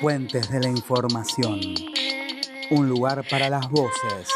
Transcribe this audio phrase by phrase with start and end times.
[0.00, 1.58] Puentes de la información.
[2.70, 4.28] Un lugar para las voces,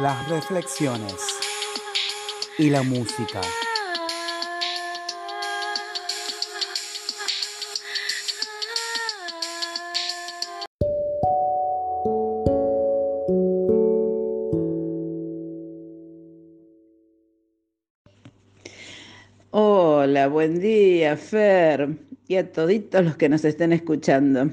[0.00, 1.14] las reflexiones
[2.58, 3.42] y la música.
[19.50, 24.50] Hola, buen día, Fer, y a toditos los que nos estén escuchando.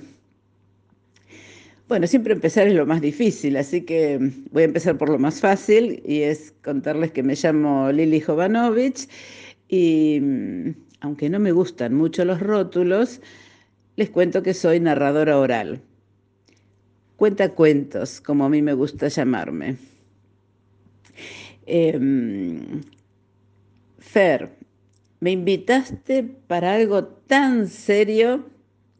[1.87, 4.17] Bueno, siempre empezar es lo más difícil, así que
[4.51, 9.09] voy a empezar por lo más fácil y es contarles que me llamo Lili Jovanovich
[9.67, 10.69] y mm,
[11.01, 13.21] aunque no me gustan mucho los rótulos,
[13.97, 15.81] les cuento que soy narradora oral.
[17.17, 19.77] Cuenta cuentos, como a mí me gusta llamarme.
[21.65, 22.81] Em,
[23.99, 24.49] Fer,
[25.21, 28.43] me invitaste para algo tan serio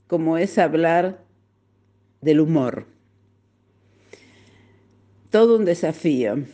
[0.07, 1.25] como es hablar
[2.21, 2.85] del humor.
[5.31, 6.45] Todo un desafío.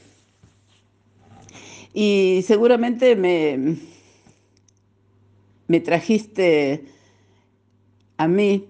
[1.94, 3.76] Y seguramente me,
[5.68, 6.86] me trajiste
[8.16, 8.70] a mí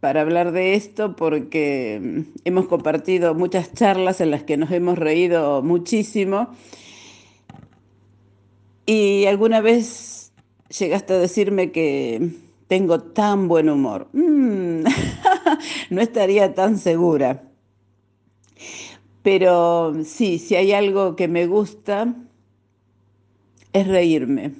[0.00, 5.62] para hablar de esto porque hemos compartido muchas charlas en las que nos hemos reído
[5.62, 6.48] muchísimo
[8.84, 10.23] y alguna vez
[10.78, 12.30] llegaste a decirme que
[12.68, 14.08] tengo tan buen humor.
[14.12, 14.84] Mm,
[15.90, 17.42] no estaría tan segura.
[19.22, 22.14] Pero sí, si hay algo que me gusta,
[23.72, 24.52] es reírme.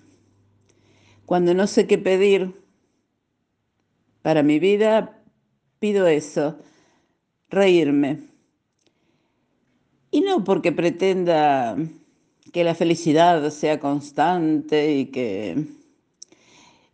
[1.27, 2.55] Cuando no sé qué pedir
[4.23, 5.23] para mi vida,
[5.79, 6.59] pido eso,
[7.51, 8.23] reírme.
[10.11, 11.77] Y no porque pretenda
[12.53, 15.67] que la felicidad sea constante y que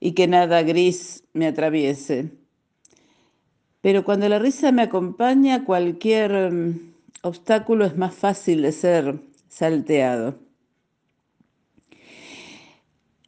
[0.00, 2.30] y que nada gris me atraviese.
[3.82, 6.92] Pero cuando la risa me acompaña, cualquier mm,
[7.22, 10.38] obstáculo es más fácil de ser salteado.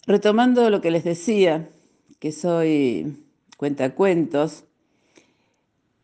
[0.07, 1.69] Retomando lo que les decía,
[2.19, 3.17] que soy
[3.57, 4.65] cuentacuentos,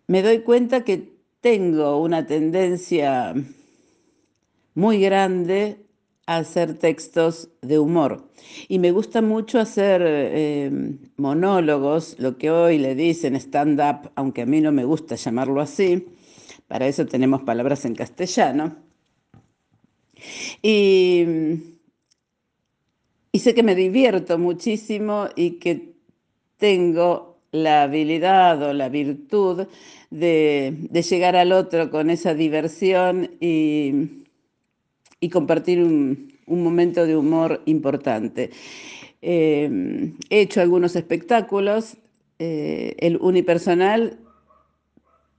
[0.07, 3.35] me doy cuenta que tengo una tendencia
[4.75, 5.88] muy grande
[6.37, 8.29] hacer textos de humor.
[8.69, 10.71] Y me gusta mucho hacer eh,
[11.17, 16.07] monólogos, lo que hoy le dicen stand-up, aunque a mí no me gusta llamarlo así.
[16.67, 18.77] Para eso tenemos palabras en castellano.
[20.61, 21.25] Y,
[23.33, 25.95] y sé que me divierto muchísimo y que
[26.59, 29.67] tengo la habilidad o la virtud
[30.11, 34.19] de, de llegar al otro con esa diversión y,
[35.21, 38.51] y compartir un, momento de humor importante.
[39.21, 41.97] Eh, he hecho algunos espectáculos,
[42.39, 44.19] eh, el unipersonal,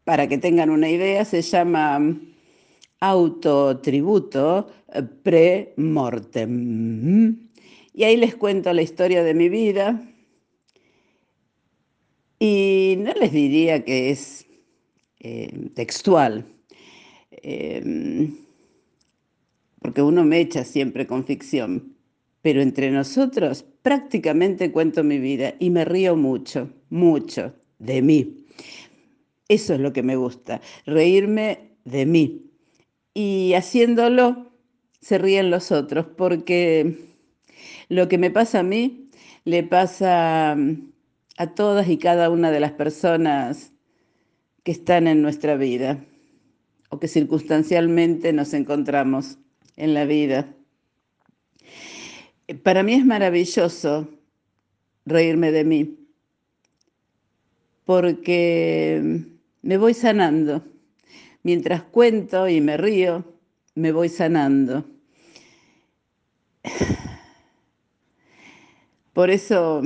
[0.04, 2.16] para que tengan una idea, se llama
[3.00, 4.68] Autotributo
[5.24, 6.50] Pre-Mortem.
[7.94, 10.02] Y ahí les cuento la historia de mi vida.
[12.40, 14.46] Y no les diría que es
[15.20, 16.46] eh, textual
[19.82, 21.96] porque uno me echa siempre con ficción,
[22.42, 28.46] pero entre nosotros prácticamente cuento mi vida y me río mucho, mucho de mí.
[29.48, 32.52] Eso es lo que me gusta, reírme de mí.
[33.14, 34.52] Y haciéndolo,
[35.02, 36.98] se ríen los otros, porque
[37.88, 39.10] lo que me pasa a mí
[39.46, 40.56] le pasa
[41.38, 43.72] a todas y cada una de las personas
[44.64, 46.04] que están en nuestra vida
[46.90, 49.40] o que circunstancialmente nos encontramos
[49.80, 50.54] en la vida.
[52.64, 54.08] Para mí es maravilloso
[55.06, 55.98] reírme de mí,
[57.86, 59.26] porque
[59.62, 60.64] me voy sanando.
[61.44, 63.24] Mientras cuento y me río,
[63.76, 64.86] me voy sanando.
[69.14, 69.82] Por eso,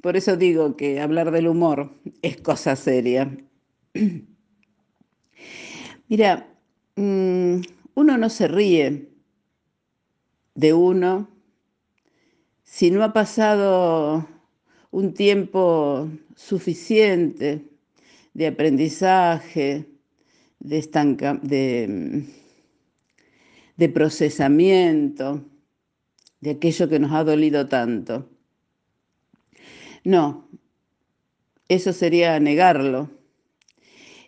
[0.00, 3.30] por eso digo que hablar del humor es cosa seria.
[6.08, 6.48] Mira,
[6.96, 7.60] mm,
[7.94, 9.08] uno no se ríe
[10.56, 11.28] de uno,
[12.64, 14.26] si no ha pasado
[14.90, 17.64] un tiempo suficiente
[18.34, 19.86] de aprendizaje,
[20.58, 22.24] de,
[23.76, 25.44] de procesamiento,
[26.40, 28.28] de aquello que nos ha dolido tanto.
[30.04, 30.48] No,
[31.68, 33.10] eso sería negarlo.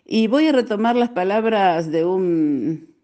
[0.05, 2.98] Y voy a retomar las palabras de un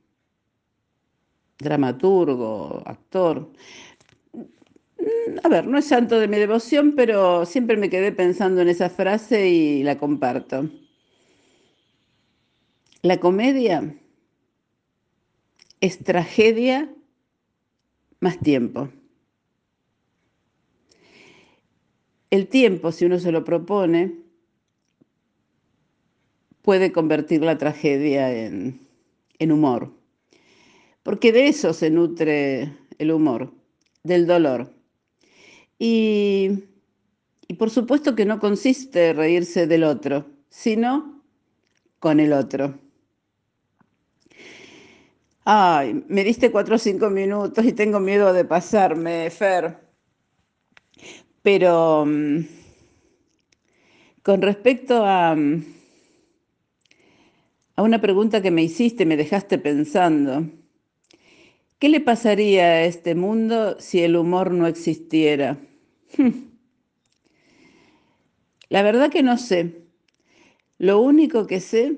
[1.59, 3.51] dramaturgo, actor.
[5.43, 8.89] A ver, no es santo de mi devoción, pero siempre me quedé pensando en esa
[8.89, 10.69] frase y la comparto.
[13.01, 13.95] La comedia
[15.79, 16.89] es tragedia
[18.19, 18.89] más tiempo.
[22.31, 24.25] El tiempo, si uno se lo propone,
[26.63, 28.79] puede convertir la tragedia en,
[29.39, 29.93] humor.
[31.05, 33.53] Porque de eso se nutre el humor,
[34.03, 34.73] del dolor.
[35.77, 36.63] Y,
[37.47, 41.21] y por supuesto que no consiste en reírse del otro, sino
[41.99, 42.79] con el otro.
[45.43, 49.77] Ay, me diste cuatro o cinco minutos y tengo miedo de pasarme, Fer.
[51.43, 52.39] Pero mm,
[54.23, 55.63] con respecto a, mm,
[57.75, 60.64] a una pregunta que me hiciste, me dejaste pensando.
[61.79, 65.59] ¿Qué le pasaría a este mundo si el humor no existiera?
[68.69, 69.83] La verdad que no sé.
[70.77, 71.97] Lo único que sé,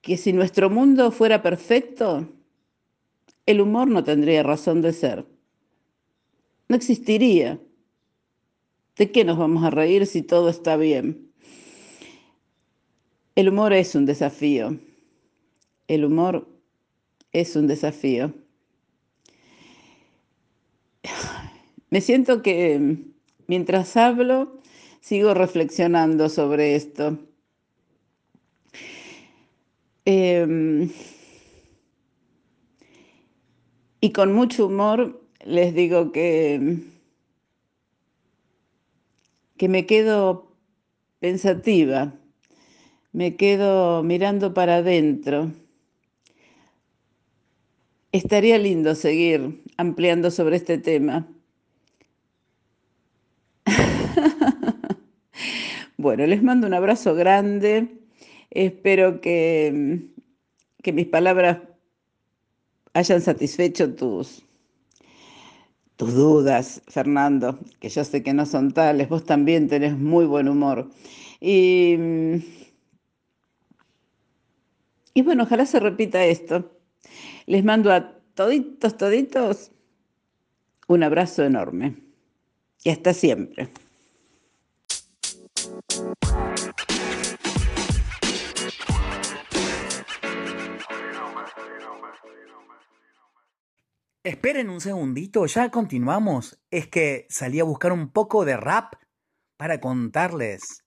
[0.00, 2.28] que si nuestro mundo fuera perfecto,
[3.46, 5.26] el humor no tendría razón de ser.
[6.68, 7.60] No existiría.
[8.96, 11.32] ¿De qué nos vamos a reír si todo está bien?
[13.34, 14.78] El humor es un desafío.
[15.88, 16.48] El humor
[17.32, 18.32] es un desafío.
[21.90, 22.96] Me siento que
[23.46, 24.60] mientras hablo
[25.00, 27.18] sigo reflexionando sobre esto.
[30.04, 30.90] Em,
[34.00, 36.78] y con mucho humor les digo que,
[39.56, 40.56] que me quedo
[41.20, 42.14] pensativa,
[43.12, 45.52] me quedo mirando para adentro.
[48.12, 51.26] Estaría lindo seguir ampliando sobre este tema.
[55.96, 57.88] bueno, les mando un abrazo grande.
[58.50, 60.08] Espero que,
[60.82, 61.58] que mis palabras
[62.94, 64.42] hayan satisfecho tus,
[65.96, 70.48] tus dudas, Fernando, que yo sé que no son tales, vos también tenés muy buen
[70.48, 70.90] humor.
[71.40, 71.96] Y,
[75.14, 76.70] y bueno, ojalá se repita esto.
[77.46, 79.72] Les mando a toditos, toditos
[80.88, 81.96] un abrazo enorme.
[82.84, 83.70] Y hasta siempre.
[94.24, 96.60] Esperen un segundito, ya continuamos.
[96.70, 98.94] Es que salí a buscar un poco de rap
[99.56, 100.84] para contarles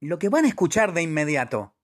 [0.00, 1.74] lo que van a escuchar de inmediato.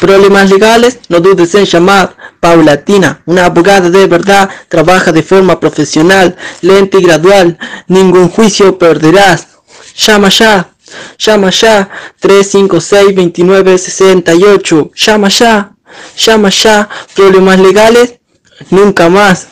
[0.00, 2.16] Problemas legales, no dudes en llamar.
[2.40, 9.48] Paulatina, una abogada de verdad, trabaja de forma profesional, lenta y gradual, ningún juicio perderás.
[9.96, 10.70] Llama ya,
[11.18, 11.88] llama ya,
[12.20, 15.72] 356-2968, llama ya,
[16.16, 18.14] llama ya, problemas legales,
[18.70, 19.48] Nunca más.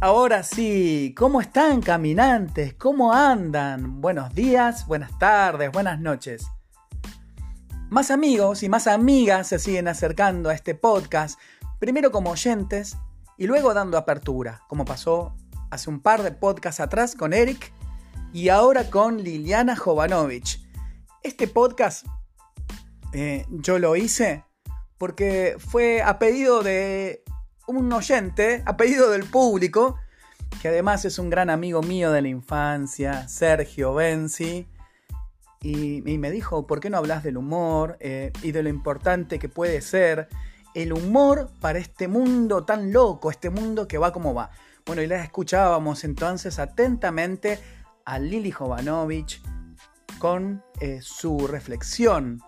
[0.00, 2.74] Ahora sí, ¿cómo están caminantes?
[2.74, 4.00] ¿Cómo andan?
[4.00, 6.46] Buenos días, buenas tardes, buenas noches.
[7.90, 11.40] Más amigos y más amigas se siguen acercando a este podcast,
[11.80, 12.96] primero como oyentes
[13.36, 15.34] y luego dando apertura, como pasó
[15.70, 17.72] hace un par de podcasts atrás con Eric
[18.32, 20.64] y ahora con Liliana Jovanovich
[21.24, 22.06] este podcast
[23.12, 24.44] eh, yo lo hice
[24.96, 27.24] porque fue a pedido de
[27.68, 29.96] un oyente, a pedido del público,
[30.60, 34.66] que además es un gran amigo mío de la infancia, Sergio Benzi.
[35.60, 39.48] Y, me dijo, ¿por qué no hablas del humor eh, y de lo importante que
[39.48, 40.28] puede ser
[40.74, 44.50] el humor para este mundo tan loco, este mundo que va como va?
[44.86, 47.58] Bueno, y la escuchábamos entonces atentamente
[48.04, 49.42] a Lili Jovanovich,
[50.18, 52.40] con eh, su reflexión.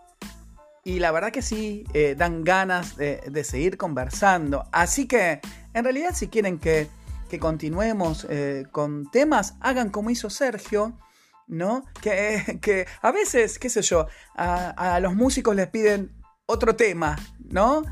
[0.85, 4.65] Y la verdad que sí, eh, dan ganas de, seguir conversando.
[4.73, 5.41] Así que,
[5.75, 6.89] en realidad, si quieren que,
[7.39, 10.99] continuemos eh, con temas, hagan como hizo Sergio,
[11.47, 11.85] ¿no?
[12.01, 14.07] Que, que a veces, qué sé yo,
[14.37, 16.13] a, los músicos les piden
[16.47, 17.83] otro tema, ¿no?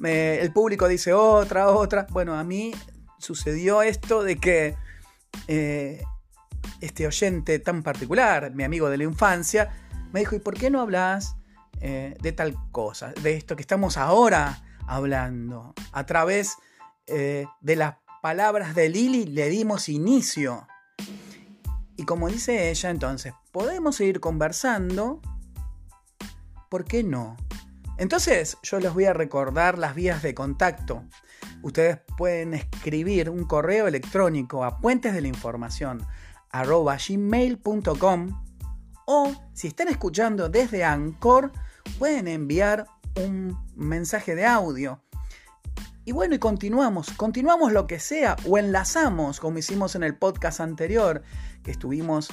[0.00, 2.06] el público dice otra, otra.
[2.10, 2.72] Bueno, a mí
[3.18, 4.76] sucedió esto de que
[6.80, 9.70] este oyente tan particular, mi amigo de la infancia,
[10.12, 11.36] me dijo, ¿y por qué no hablas
[11.86, 15.74] eh, de tal cosa, de esto que estamos ahora hablando?
[15.92, 16.56] A través
[17.06, 20.66] eh, de las palabras de Lili le dimos inicio.
[21.96, 25.20] Y como dice ella, entonces, podemos seguir conversando.
[26.70, 27.36] ¿Por qué no?
[27.98, 31.04] Entonces, yo les voy a recordar las vías de contacto.
[31.60, 36.06] Ustedes pueden escribir un correo electrónico a puentes de la información
[36.50, 38.42] gmail.com
[39.06, 41.52] o si están escuchando desde Anchor,
[41.98, 42.86] pueden enviar
[43.16, 45.02] un mensaje de audio.
[46.04, 50.60] Y bueno, y continuamos, continuamos lo que sea o enlazamos como hicimos en el podcast
[50.60, 51.22] anterior,
[51.62, 52.28] que estuvimos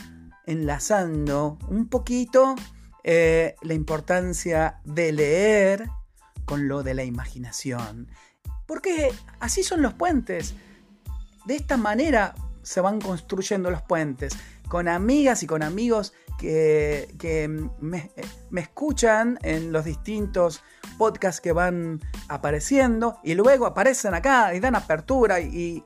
[0.45, 2.55] enlazando un poquito
[3.03, 5.89] eh, la importancia de leer
[6.45, 8.09] con lo de la imaginación.
[8.65, 10.53] Porque así son los puentes.
[11.45, 14.33] De esta manera se van construyendo los puentes,
[14.67, 18.11] con amigas y con amigos que, me,
[18.55, 20.63] escuchan en los distintos
[20.97, 25.83] podcasts que van apareciendo y luego aparecen acá y dan apertura y,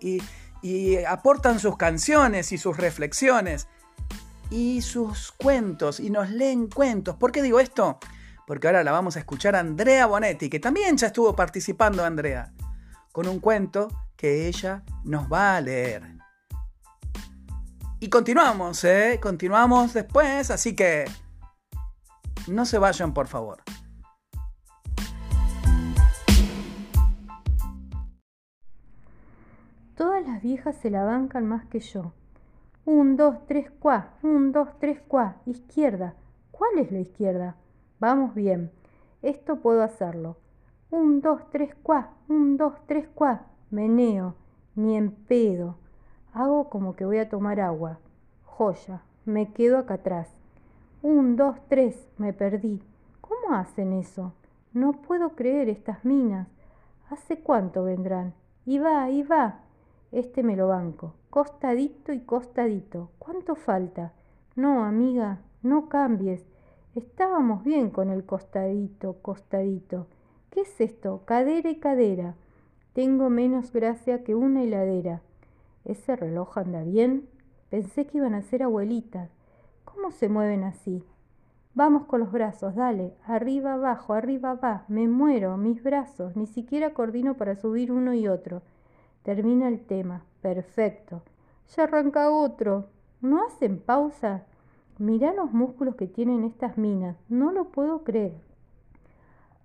[0.62, 3.67] y aportan sus canciones y sus reflexiones
[4.50, 7.15] y sus cuentos y nos leen cuentos.
[7.17, 8.00] ¿Por qué digo esto?
[8.47, 12.53] Porque ahora la vamos a escuchar a Andrea Bonetti, que también ya estuvo participando Andrea,
[13.12, 16.14] con un cuento que ella nos va a leer.
[18.00, 19.20] Y continuamos, ¿eh?
[19.22, 21.06] Continuamos después, así que
[22.48, 23.64] no se vayan, por favor.
[29.96, 32.12] Todas las viejas se la bancan más que yo.
[32.84, 34.10] Un, dos, tres, cuá.
[34.22, 35.38] Un, dos, tres, cuá.
[35.46, 36.16] Izquierda.
[36.52, 37.56] ¿Cuál es la izquierda?
[38.00, 38.72] Vamos bien.
[39.22, 40.38] Esto puedo hacerlo.
[40.92, 42.12] Un, dos, tres, cuá.
[42.28, 43.46] Un, dos, tres, cuá.
[43.72, 44.36] Meneo.
[44.75, 45.78] Ni en pedo.
[46.36, 47.98] Hago como que voy a tomar agua.
[48.44, 50.27] Joya, me quedo acá atrás.
[51.01, 52.84] Un, dos, tres, me perdí.
[53.22, 54.34] ¿Cómo hacen eso?
[54.74, 56.50] No puedo creer estas minas.
[57.10, 58.34] ¿Hace cuánto vendrán?
[58.65, 59.62] Y va, y va.
[60.12, 61.13] Este me lo banco.
[61.30, 63.12] Costadito y costadito.
[63.18, 64.12] ¿Cuánto falta?
[64.58, 66.46] No, amiga, no cambies.
[66.96, 70.08] Estábamos bien con el costadito, costadito.
[70.50, 71.22] ¿Qué es esto?
[71.24, 72.36] Cadera y cadera.
[72.92, 75.22] Tengo menos gracia que una heladera.
[75.86, 77.30] ¿Ese reloj anda bien?
[77.70, 79.30] Pensé que iban a ser abuelitas.
[79.84, 81.04] ¿Cómo se mueven así?
[81.75, 83.13] Vamos con los brazos, dale.
[83.25, 84.86] Arriba, abajo, arriba, va.
[84.88, 86.36] Me muero, mis brazos.
[86.36, 88.62] Ni siquiera coordino para subir uno y otro.
[89.24, 90.24] Termina el tema.
[90.42, 91.22] Perfecto.
[91.75, 92.88] Ya arranca otro.
[93.22, 94.44] ¿No hacen pausa?
[94.98, 97.18] Mirá los músculos que tienen estas minas.
[97.30, 98.42] No lo puedo creer.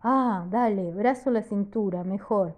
[0.03, 2.55] Ah, dale, brazo a la cintura, mejor.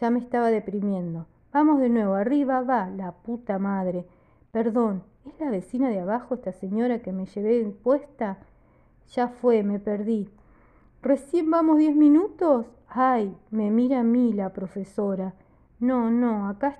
[0.00, 1.26] Ya me estaba deprimiendo.
[1.52, 4.06] Vamos de nuevo, arriba va, la puta madre.
[4.52, 8.38] Perdón, ¿es la vecina de abajo esta señora que me llevé puesta?
[9.12, 10.30] Ya fue, me perdí.
[11.02, 12.66] ¿Recién vamos diez minutos?
[12.88, 15.34] Ay, me mira a mí la profesora.
[15.80, 16.78] No, no, acá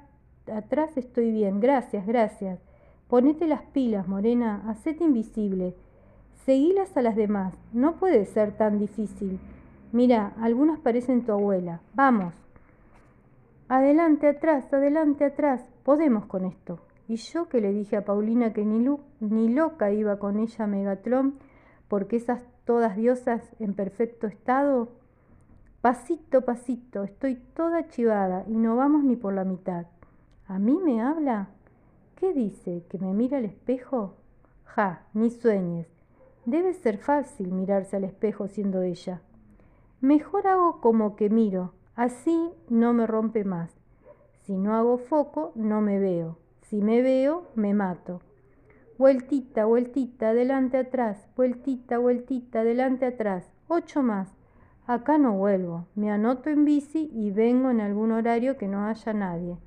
[0.53, 1.59] atrás estoy bien.
[1.59, 2.61] Gracias, gracias.
[3.09, 5.75] Ponete las pilas, Morena, hacete invisible.
[6.45, 7.55] Seguilas a las demás.
[7.73, 9.41] No puede ser tan difícil.
[9.91, 11.81] Mira, algunas parecen tu abuela.
[11.95, 12.35] Vamos.
[13.71, 15.63] Adelante, atrás, adelante, atrás.
[15.85, 16.81] Podemos con esto.
[17.07, 18.85] Y yo que le dije a Paulina que ni,
[19.21, 20.99] ni loca iba con ella a
[21.87, 24.89] porque esas todas diosas en perfecto estado.
[25.83, 29.87] Pasito, pasito, estoy toda chivada y no vamos ni por la mitad.
[30.49, 31.51] ¿A mí me habla?
[32.17, 32.83] ¿Qué dice?
[32.91, 34.17] ¿Que me mira al espejo?
[34.65, 35.87] Ja, ni sueñes.
[36.45, 39.21] Debe ser fácil mirarse al espejo siendo ella.
[40.01, 43.71] Mejor hago como que miro, Así no me rompe más.
[44.47, 46.39] Si no hago foco, no me veo.
[46.63, 48.23] Si me veo, me mato.
[48.97, 51.29] Vueltita, vueltita, adelante, atrás.
[51.37, 53.53] Vueltita, vueltita, adelante, atrás.
[53.69, 54.35] Ocho más.
[54.87, 55.89] Acá no vuelvo.
[55.95, 59.59] Me anoto en bici y vengo en algún horario que no haya nadie.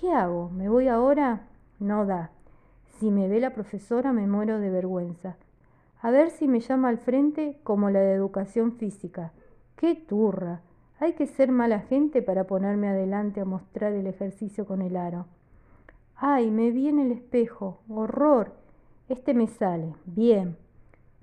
[0.00, 0.50] ¿Qué hago?
[0.50, 1.48] ¿Me voy ahora?
[1.80, 2.30] No da.
[3.00, 5.36] Si me ve la profesora me muero de vergüenza.
[6.00, 9.32] A ver si me llama al frente como la de educación física.
[9.74, 10.60] ¡Qué turra!
[10.98, 15.26] Hay que ser mala gente para ponerme adelante a mostrar el ejercicio con el aro.
[16.16, 17.80] Ay, me vi en el espejo.
[17.88, 18.52] Horror.
[19.10, 19.94] Este me sale.
[20.06, 20.56] Bien.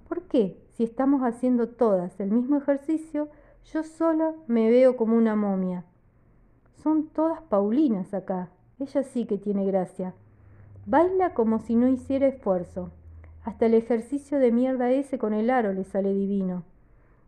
[0.07, 0.61] ¿Por qué?
[0.69, 3.29] Si estamos haciendo todas el mismo ejercicio,
[3.65, 5.85] yo sola me veo como una momia.
[6.83, 8.49] Son todas Paulinas acá.
[8.77, 10.13] Ella sí que tiene gracia.
[10.85, 12.91] Baila como si no hiciera esfuerzo.
[13.43, 16.63] Hasta el ejercicio de mierda ese con el aro le sale divino.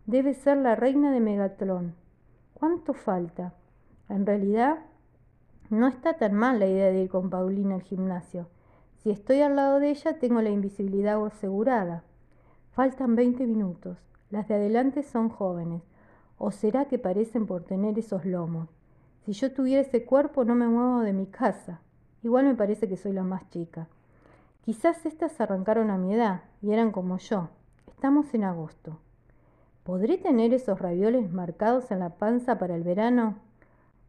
[0.05, 2.04] Debe ser la reina de Megatlón.
[2.55, 3.53] ¿Cuánto falta?
[4.07, 4.79] En realidad,
[5.69, 8.47] no está tan mal la idea de ir con Paulina al gimnasio.
[9.03, 12.03] Si estoy al lado de ella, tengo la invisibilidad asegurada.
[12.71, 13.97] Faltan 20 minutos.
[14.29, 15.83] Las de adelante son jóvenes.
[16.37, 18.69] ¿O será que parecen por tener esos lomos?
[19.25, 21.81] Si yo tuviera ese cuerpo, no me muevo de mi casa.
[22.23, 23.89] Igual me parece que soy la más chica.
[24.63, 27.49] Quizás estas arrancaron a mi edad y eran como yo.
[27.85, 28.97] Estamos en agosto.
[29.85, 33.35] ¿Podré tener esos ravioles marcados en la panza para el verano?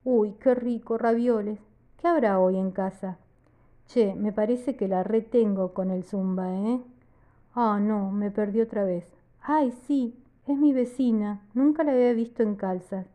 [0.04, 1.58] Uy, qué rico, ravioles.
[1.98, 3.18] ¿Qué habrá hoy en casa?
[3.86, 6.80] Che, me parece que la retengo con el zumba, ¿eh?
[7.54, 9.04] Ah, no, me perdí otra vez.
[9.42, 10.14] Ay, sí,
[10.46, 13.06] es mi vecina, nunca la había visto en calzas.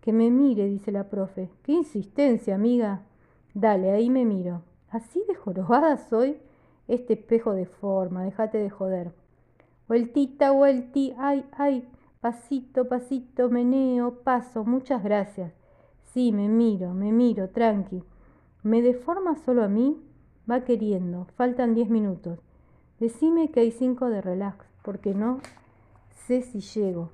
[0.00, 1.50] Que me mire, dice la profe.
[1.62, 3.02] Qué insistencia, amiga.
[3.52, 4.62] Dale, ahí me miro.
[4.88, 6.38] ¿Así de jorobada soy?
[6.88, 9.12] Este espejo de forma, déjate de joder.
[9.92, 11.86] Vueltita, vuelti, ay, ay,
[12.22, 15.52] pasito, pasito, meneo, paso, muchas gracias.
[16.14, 18.02] Sí, me miro, me miro, tranqui.
[18.62, 20.02] ¿Me deforma solo a mí?
[20.50, 22.38] Va queriendo, faltan diez minutos.
[23.00, 25.40] Decime que hay cinco de relax, porque no
[26.26, 27.10] sé si llego.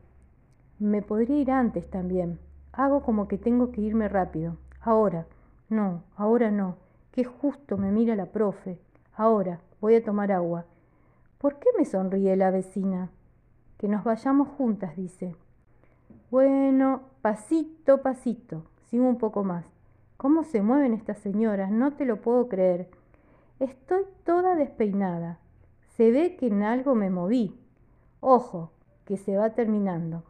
[0.79, 2.39] Me podría ir antes también.
[2.71, 4.57] Hago como que tengo que irme rápido.
[4.83, 5.27] Ahora.
[5.69, 6.77] No, ahora no.
[7.11, 8.79] Qué justo me mira la profe.
[9.17, 10.65] Ahora, voy a tomar agua.
[11.39, 13.11] ¿Por qué me sonríe la vecina?
[13.79, 15.37] Que nos vayamos juntas, dice.
[16.31, 18.65] Bueno, pasito, pasito.
[18.91, 19.65] Sigo un poco más.
[20.17, 21.71] ¿Cómo se mueven estas señoras?
[21.71, 22.91] No te lo puedo creer.
[23.61, 25.39] Estoy toda despeinada.
[25.97, 27.57] Se ve que en algo me moví.
[28.19, 28.73] Ojo,
[29.05, 30.25] que se va terminando.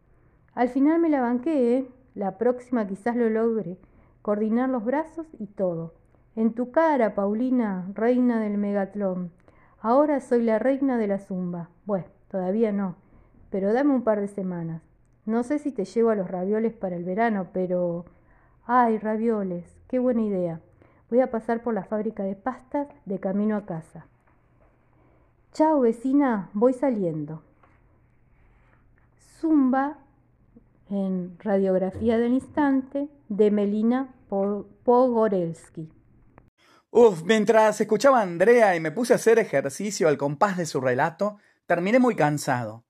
[0.54, 1.88] Al final me la banqué, ¿eh?
[2.14, 3.78] La próxima quizás lo logre.
[4.20, 5.94] Coordinar los brazos y todo.
[6.36, 9.30] En tu cara, Paulina, reina del megatlón.
[9.80, 11.70] Ahora soy la reina de la zumba.
[11.86, 12.96] Bueno, todavía no,
[13.50, 14.82] pero dame un par de semanas.
[15.24, 18.04] No sé si te llevo a los ravioles para el verano, pero...
[18.66, 19.64] ¡Ay, ravioles!
[19.86, 20.60] ¡Qué buena idea!
[21.10, 24.06] Voy a pasar por la fábrica de pastas de camino a casa.
[25.52, 27.42] Chao, vecina, voy saliendo.
[29.40, 29.98] Zumba
[30.90, 35.88] en Radiografía del Instante de Melina Pogorelski.
[36.90, 40.80] Uf, mientras escuchaba a Andrea y me puse a hacer ejercicio al compás de su
[40.80, 42.84] relato, terminé muy cansado.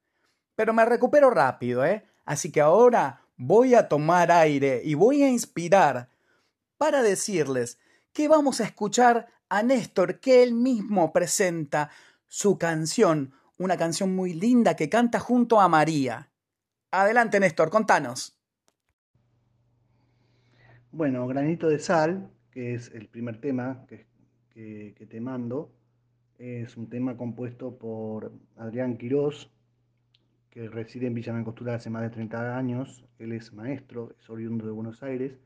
[0.55, 2.07] Pero me recupero rápido, ¿eh?
[2.25, 6.09] Así que ahora voy a tomar aire y voy a inspirar
[6.77, 7.79] para decirles
[8.13, 11.91] que vamos a escuchar a Néstor, que él mismo presenta
[12.29, 16.31] su canción, una canción muy linda que canta junto a María.
[16.93, 18.39] Adelante, Néstor, contanos.
[20.93, 25.71] Bueno, Granito de Sal que es el primer tema que, te mando.
[26.39, 29.49] Es un tema compuesto por Adrián Quirós,
[30.51, 33.07] que reside en Villa Costura hace más de 30 años.
[33.21, 35.39] Él es maestro, es oriundo de Buenos Aires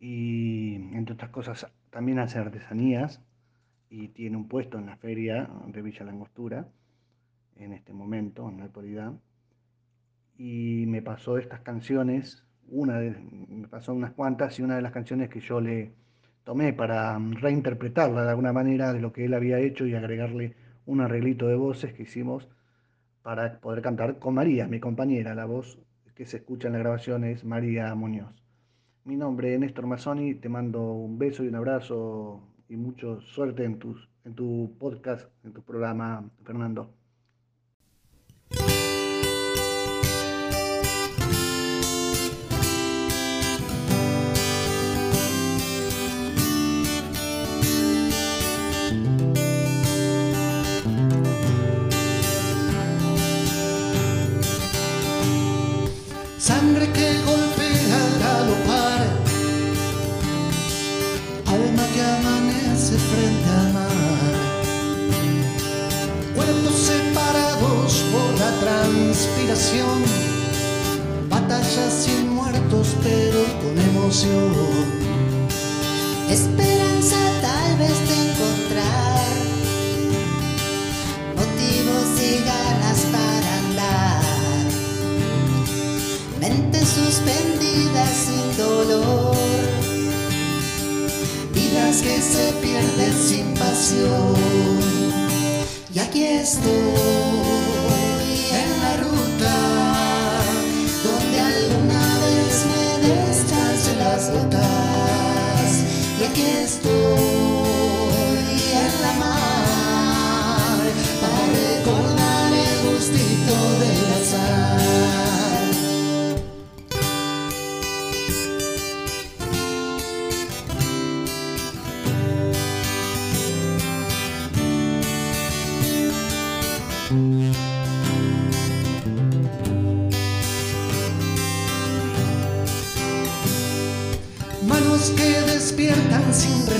[0.00, 3.20] y, entre otras cosas, también hace artesanías
[3.90, 6.66] y tiene un puesto en la feria de Villa Langostura
[7.56, 9.12] en este momento, en la actualidad.
[10.38, 15.28] Y me pasó estas canciones, una me pasó unas cuantas y una de las canciones
[15.28, 15.92] que yo le,
[16.44, 20.54] tomé para reinterpretarla de alguna manera de lo que él había hecho y agregarle
[20.86, 22.48] un arreglito de voces que hicimos
[23.22, 25.34] para poder cantar con María, mi compañera.
[25.34, 25.78] La voz
[26.14, 28.34] que se escucha en la grabación es María Muñoz.
[29.04, 33.64] Mi nombre es Néstor Mazzoni, te mando un beso y un abrazo y mucha suerte
[33.64, 37.01] en, tus, en tu podcast, en tu programa, Fernando.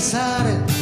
[0.03, 0.72] decided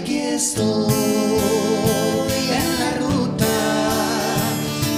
[0.00, 0.92] aquí estoy
[2.58, 3.46] en la ruta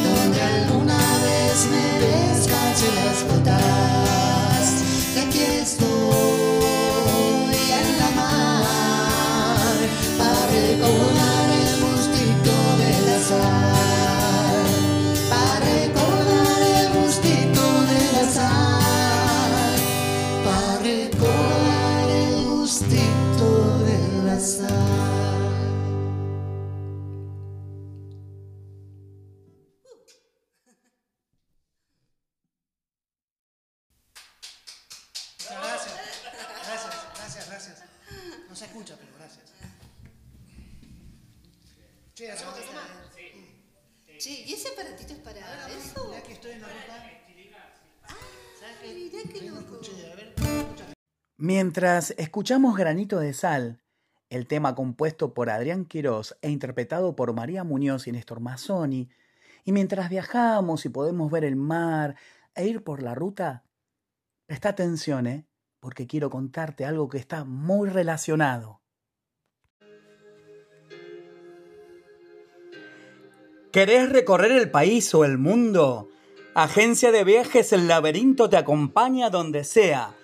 [0.05, 3.82] donde alguna vez me descanse las botas.
[51.73, 53.81] Mientras escuchamos Granito de Sal,
[54.29, 59.09] el tema compuesto por Adrián Quirós e interpretado por María Muñoz y Néstor Mazzoni,
[59.65, 62.17] y mientras viajamos y podemos ver el mar
[62.55, 63.65] e ir por la ruta,
[64.45, 65.47] presta atención, ¿eh?
[65.81, 68.83] porque quiero contarte algo que está muy relacionado.
[73.73, 76.11] ¿Querés recorrer el país o el mundo?
[76.55, 80.15] Agencia de Viajes El Laberinto te acompaña donde sea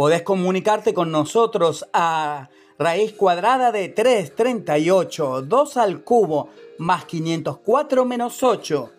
[0.00, 8.42] Podés comunicarte con nosotros a raíz cuadrada de 338, 2 al cubo, más 504 menos
[8.42, 8.94] 8.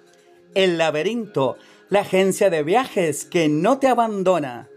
[0.53, 1.57] El laberinto,
[1.89, 4.69] la agencia de viajes que no te abandona.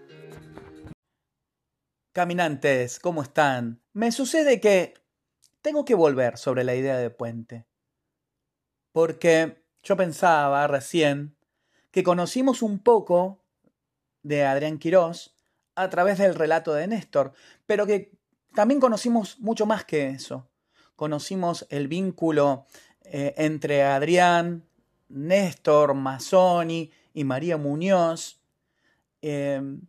[2.14, 3.82] Caminantes, ¿cómo están?
[3.92, 4.94] Me sucede que
[5.60, 7.66] tengo que volver sobre la idea de puente.
[8.92, 11.36] Porque yo pensaba recién
[11.90, 13.44] que conocimos un poco
[14.22, 15.33] de Adrián Quirós
[15.74, 17.32] a través del relato de Néstor,
[17.66, 18.12] pero que
[18.54, 20.48] también conocimos mucho más que eso.
[20.96, 22.66] Conocimos el vínculo
[23.02, 24.64] eh, entre Adrián,
[25.08, 28.40] Néstor, Mazzoni y María Muñoz,
[29.22, 29.80] em,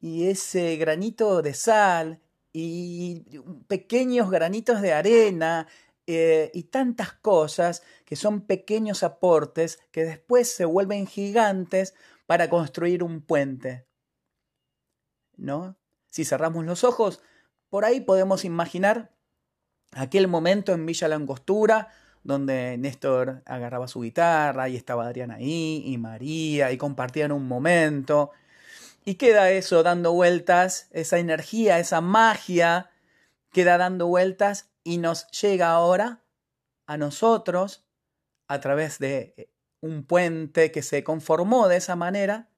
[0.00, 2.20] y ese granito de sal
[2.52, 3.24] y
[3.66, 5.66] pequeños granitos de arena
[6.06, 11.94] eh, y tantas cosas que son pequeños aportes que después se vuelven gigantes
[12.26, 13.86] para construir un puente.
[16.10, 17.20] Si cerramos los ojos,
[17.68, 19.10] por ahí podemos imaginar
[19.92, 21.88] aquel momento en Villa Langostura,
[22.22, 28.30] donde Néstor agarraba su guitarra y estaba Adrián ahí y María y compartían un momento.
[29.04, 32.90] Y queda eso dando vueltas, esa energía, esa magia
[33.52, 36.22] queda dando vueltas y nos llega ahora
[36.86, 37.84] a nosotros
[38.46, 39.50] a través de
[39.80, 42.51] un puente que se conformó de esa manera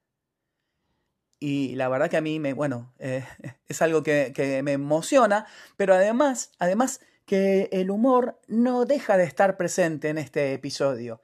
[1.44, 3.22] y la verdad que a mí me, bueno, eh,
[3.68, 5.44] es algo que, me emociona,
[5.76, 11.20] pero además, además que el humor no deja de estar presente en este episodio.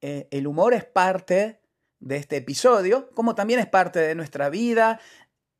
[0.00, 1.60] Eh, el humor es parte
[2.00, 4.98] de este episodio, como también es parte de nuestra vida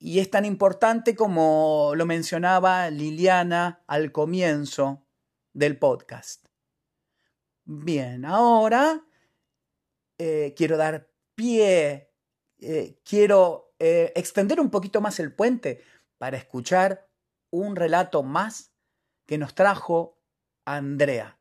[0.00, 5.06] y es tan importante como lo mencionaba Liliana al comienzo
[5.52, 6.46] del podcast.
[7.64, 9.04] Bien, ahora
[10.18, 12.10] eh, quiero dar pie,
[13.04, 15.82] quiero eh, extender un poquito más el puente
[16.18, 17.08] para escuchar
[17.50, 18.72] un relato más
[19.26, 20.18] que nos trajo
[20.64, 21.38] Andrea.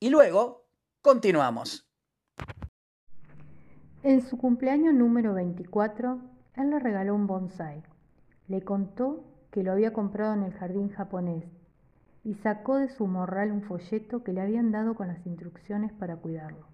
[0.00, 0.68] Y luego
[1.02, 1.88] continuamos.
[4.02, 6.20] En su cumpleaños número 24,
[6.54, 7.82] él le regaló un bonsai.
[8.46, 11.44] Le contó que lo había comprado en el jardín japonés
[12.24, 16.16] y sacó de su morral un folleto que le habían dado con las instrucciones para
[16.16, 16.66] cuidarlo.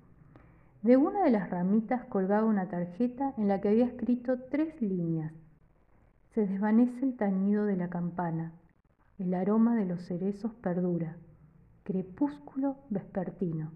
[0.85, 5.33] De una de las ramitas colgaba una tarjeta en la que había escrito tres líneas.
[6.35, 8.53] Se desvanece el tañido de la campana.
[9.19, 11.17] El aroma de los cerezos perdura.
[11.85, 13.71] Crepúsculo vespertino.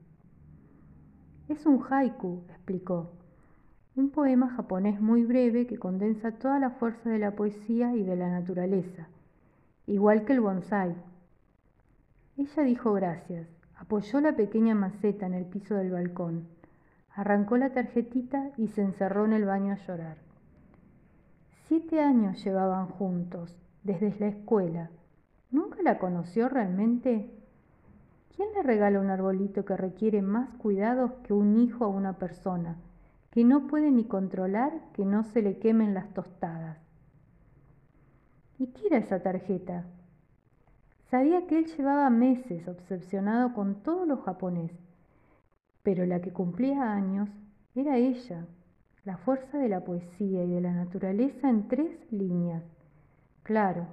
[1.48, 3.10] Es un haiku, explicó.
[3.96, 8.16] Un poema japonés muy breve que condensa toda la fuerza de la poesía y de
[8.16, 9.08] la naturaleza,
[9.86, 10.94] igual que el bonsai.
[12.36, 16.57] Ella dijo gracias, apoyó la pequeña maceta en el piso del balcón
[17.14, 20.18] Arrancó la tarjetita y se encerró en el baño a llorar.
[21.66, 24.90] Siete años llevaban juntos, desde la escuela.
[25.50, 27.30] ¿Nunca la conoció realmente?
[28.34, 32.76] ¿Quién le regala un arbolito que requiere más cuidados que un hijo a una persona,
[33.30, 36.78] que no puede ni controlar que no se le quemen las tostadas?
[38.58, 39.84] ¿Y qué era esa tarjeta?
[41.10, 44.72] Sabía que él llevaba meses obsesionado con todo lo japonés
[45.82, 47.28] pero la que cumplía años
[47.74, 48.44] era ella,
[49.04, 52.62] la fuerza de la poesía y de la naturaleza en tres líneas.
[53.42, 53.86] Claro,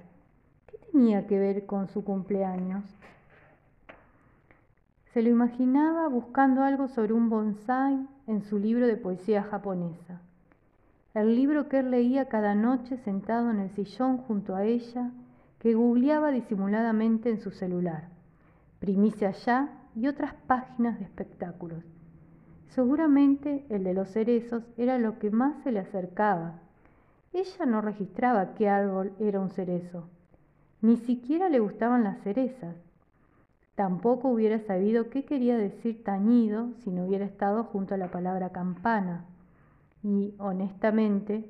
[0.67, 2.83] ¿qué tenía que ver con su cumpleaños?
[5.13, 10.19] Se lo imaginaba buscando algo sobre un bonsai en su libro de poesía japonesa.
[11.13, 15.11] El libro que él leía cada noche sentado en el sillón junto a ella,
[15.59, 18.09] que googleaba disimuladamente en su celular.
[18.79, 21.83] Primicia allá y otras páginas de espectáculos.
[22.69, 26.59] Seguramente el de los cerezos era lo que más se le acercaba.
[27.31, 30.09] Ella no registraba qué árbol era un cerezo.
[30.81, 32.75] Ni siquiera le gustaban las cerezas.
[33.75, 38.49] Tampoco hubiera sabido qué quería decir tañido si no hubiera estado junto a la palabra
[38.49, 39.25] campana.
[40.03, 41.49] Y, honestamente,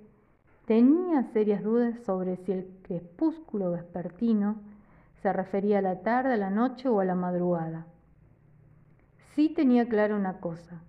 [0.66, 4.56] tenía serias dudas sobre si el crepúsculo vespertino
[5.22, 7.86] se refería a la tarde, a la noche o a la madrugada.
[9.36, 10.82] Sí tenía clara una cosa.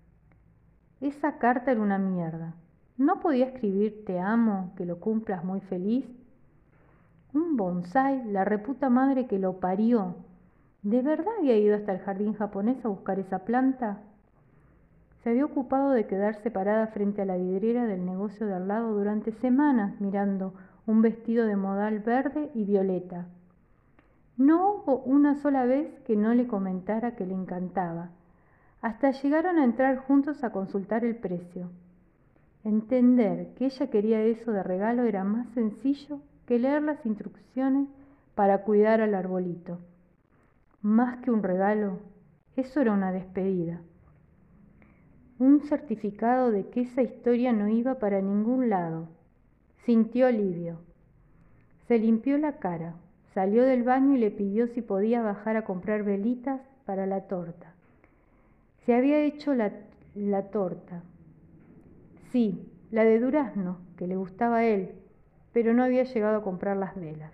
[1.01, 2.55] Esa carta era una mierda.
[2.97, 6.07] ¿No podía escribir te amo, que lo cumplas muy feliz?
[7.35, 10.15] Un bonsai, la reputa madre que lo parió.
[10.83, 13.99] ¿De verdad había ido hasta el jardín japonés a buscar esa planta?
[15.25, 18.95] Se había ocupado de quedar separada frente a la vidriera del negocio de al lado
[18.95, 20.55] durante semanas mirando
[20.87, 23.27] un vestido de modal verde y violeta.
[24.37, 28.11] No hubo una sola vez que no le comentara que le encantaba
[28.87, 31.73] hasta llegaron a entrar juntos a consultar el precio.
[32.63, 37.89] Entender que ella quería eso de regalo era más sencillo que leer las instrucciones
[38.37, 39.81] para cuidar al arbolito.
[40.83, 41.99] Más que un regalo,
[42.55, 43.81] eso era una despedida.
[45.41, 49.09] Un certificado de que esa historia no iba para ningún lado.
[49.85, 50.79] Sintió alivio.
[51.89, 52.95] Se limpió la cara,
[53.35, 57.76] salió del baño y le pidió si podía bajar a comprar velitas para la torta.
[58.87, 59.73] Se había hecho la,
[60.53, 61.03] torta.
[62.31, 64.93] Sí, la de durazno, que le gustaba a él,
[65.53, 67.33] pero no había llegado a comprar las velas.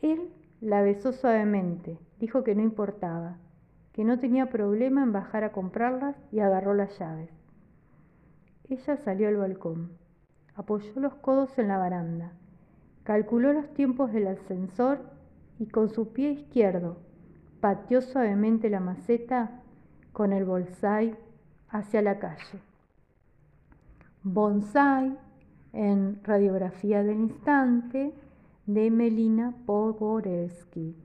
[0.00, 0.30] Él
[0.62, 3.36] la besó suavemente, dijo que no importaba,
[3.92, 7.28] que no tenía problema en bajar a comprarlas y agarró las llaves.
[8.70, 9.90] Ella salió al balcón,
[10.54, 12.32] apoyó los codos en la baranda,
[13.02, 15.00] calculó los tiempos del ascensor
[15.58, 16.96] y con su pie izquierdo
[17.60, 19.62] pateó suavemente la maceta
[20.18, 21.16] con el bonsai
[21.68, 22.60] hacia la calle.
[24.24, 25.16] Bonsai
[25.72, 28.12] en Radiografía del Instante
[28.66, 30.96] de Melina Pogorelsky.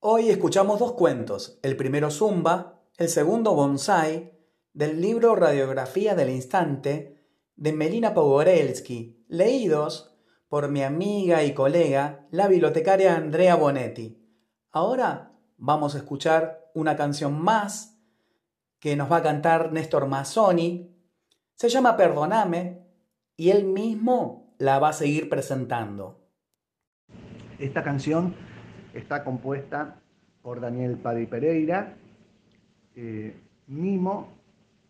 [0.00, 4.32] Hoy escuchamos dos cuentos, el primero Zumba, el segundo Bonsai,
[4.72, 12.48] del libro Radiografía del Instante de Melina Pogorelsky, leídos por mi amiga y colega, la
[12.48, 14.20] bibliotecaria Andrea Bonetti.
[14.72, 17.98] Ahora vamos a escuchar una canción más
[18.78, 20.94] que nos va a cantar Néstor Mazzoni.
[21.54, 22.82] Se llama Perdoname
[23.36, 26.20] y él mismo la va a seguir presentando.
[27.58, 28.34] Esta canción
[28.92, 30.00] está compuesta
[30.42, 31.96] por Daniel Paddy Pereira,
[32.94, 33.34] eh,
[33.68, 34.28] mimo,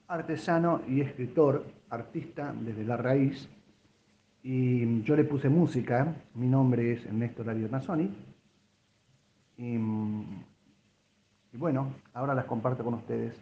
[0.09, 3.49] artesano y escritor, artista desde la raíz.
[4.43, 8.11] Y yo le puse música, mi nombre es Néstor David Mazzoni.
[9.57, 10.23] Mm,
[11.55, 13.41] y bueno, ahora las comparto con ustedes.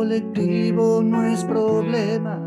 [0.00, 2.40] Colectivo no es problema.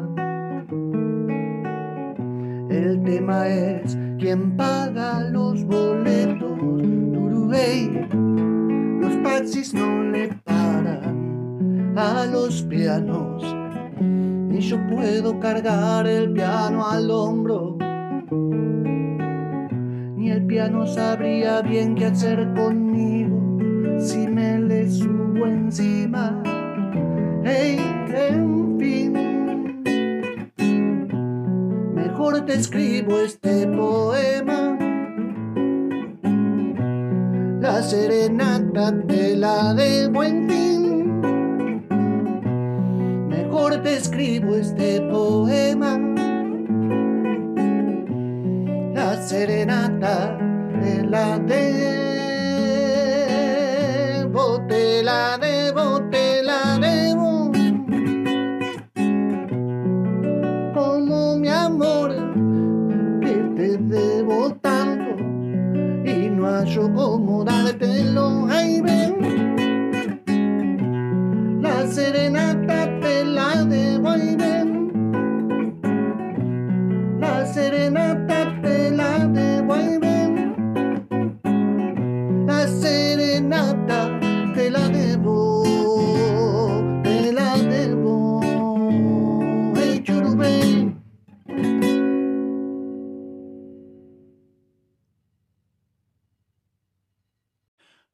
[2.67, 6.57] El tema es quién paga los boletos.
[6.57, 8.07] Turubey,
[8.99, 13.43] los taxis no le paran a los pianos.
[14.01, 17.77] Ni yo puedo cargar el piano al hombro.
[20.17, 23.59] Ni el piano sabría bien qué hacer conmigo
[23.99, 26.41] si me le subo encima.
[27.45, 29.13] En fin,
[31.93, 34.77] mejor te escribo este poema.
[37.59, 41.21] La serenata de la de buen fin.
[43.27, 45.99] Mejor te escribo este poema.
[48.93, 50.37] La serenata
[50.81, 52.13] de la de
[54.67, 55.62] te la debo,
[77.83, 80.55] serenata te la devuelven.
[82.47, 84.19] La serenata
[84.53, 85.63] te la debo,
[87.03, 88.41] te la debo,
[89.75, 90.95] el churubé.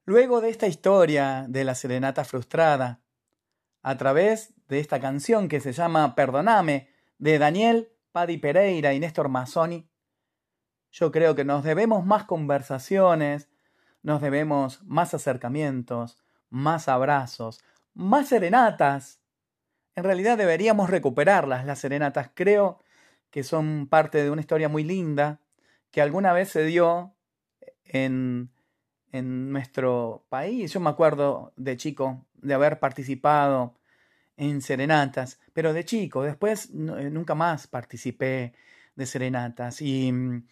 [0.04, 3.00] Luego de esta historia de la serenata frustrada,
[3.82, 9.28] a través de esta canción que se llama Perdoname, de Daniel Padi Pereira y Néstor
[9.28, 9.88] Mazzoni,
[10.90, 13.48] yo creo que nos debemos más conversaciones,
[14.02, 16.18] nos debemos más acercamientos,
[16.48, 17.62] más abrazos,
[17.94, 19.20] más serenatas.
[19.94, 22.30] En realidad deberíamos recuperarlas, las serenatas.
[22.34, 22.78] Creo
[23.30, 25.40] que son parte de una historia muy linda
[25.90, 27.14] que alguna vez se dio
[27.84, 28.50] en,
[29.12, 30.72] en nuestro país.
[30.72, 33.74] Yo me acuerdo de chico de haber participado
[34.40, 38.54] en serenatas, pero de chico, después eh, nunca más participé
[38.96, 40.46] de serenatas y mm,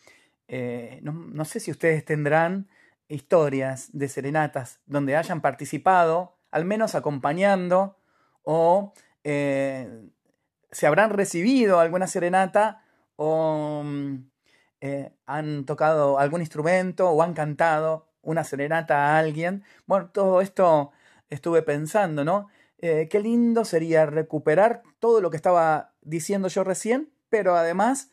[0.49, 2.69] eh, no, sé si ustedes tendrán
[3.09, 7.97] historias de serenatas donde hayan participado, al menos acompañando,
[8.43, 8.93] o
[9.25, 10.11] eh,
[10.71, 12.85] se habrán recibido alguna serenata
[13.17, 14.17] o mm,
[15.25, 19.65] han tocado algún instrumento o han cantado una serenata a alguien.
[19.87, 20.93] Bueno, todo esto
[21.31, 22.49] estuve pensando, ¿no?
[22.79, 28.13] Eh, qué lindo sería recuperar todo lo que estaba diciendo yo recién, pero además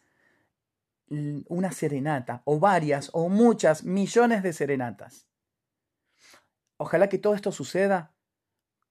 [1.08, 5.28] una serenata, o varias, o muchas, millones de serenatas.
[6.78, 8.16] Ojalá que todo esto suceda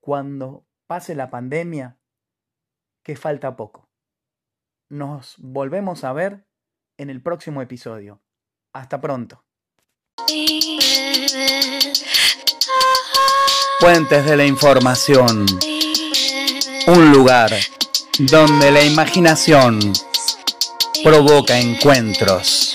[0.01, 1.99] cuando pase la pandemia,
[3.03, 3.91] que falta poco.
[4.89, 6.47] Nos volvemos a ver
[6.97, 8.23] en el próximo episodio.
[8.73, 9.45] Hasta pronto.
[13.81, 15.47] Puentes de la Información.
[16.87, 17.51] Un lugar
[18.19, 19.93] donde la imaginación
[21.03, 22.74] provoca encuentros.